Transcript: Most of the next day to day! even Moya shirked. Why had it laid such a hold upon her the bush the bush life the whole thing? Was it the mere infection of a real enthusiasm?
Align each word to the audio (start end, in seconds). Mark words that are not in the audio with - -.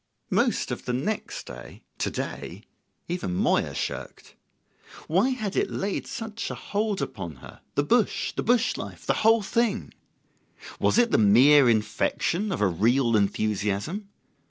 Most 0.31 0.71
of 0.71 0.85
the 0.85 0.93
next 0.93 1.45
day 1.45 1.83
to 1.99 2.09
day! 2.09 2.63
even 3.07 3.35
Moya 3.35 3.75
shirked. 3.75 4.33
Why 5.05 5.29
had 5.29 5.55
it 5.55 5.69
laid 5.69 6.07
such 6.07 6.49
a 6.49 6.55
hold 6.55 7.03
upon 7.03 7.35
her 7.35 7.61
the 7.75 7.83
bush 7.83 8.31
the 8.33 8.41
bush 8.41 8.77
life 8.77 9.05
the 9.05 9.13
whole 9.21 9.43
thing? 9.43 9.93
Was 10.79 10.97
it 10.97 11.11
the 11.11 11.19
mere 11.19 11.69
infection 11.69 12.51
of 12.51 12.61
a 12.61 12.67
real 12.67 13.15
enthusiasm? 13.15 14.09